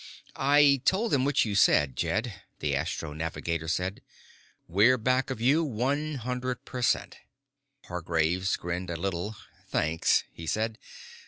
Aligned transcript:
"I 0.35 0.81
told 0.83 1.11
them 1.11 1.25
what 1.25 1.45
you 1.45 1.53
said, 1.53 1.95
Jed," 1.95 2.41
the 2.57 2.75
astro 2.75 3.13
navigator 3.13 3.67
said. 3.67 4.01
"We're 4.67 4.97
back 4.97 5.29
of 5.29 5.39
you 5.39 5.63
one 5.63 6.15
hundred 6.15 6.65
per 6.65 6.81
cent." 6.81 7.17
Hargraves 7.85 8.55
grinned 8.55 8.89
a 8.89 8.95
little. 8.97 9.35
"Thanks," 9.67 10.23
he 10.33 10.47
said. 10.47 10.79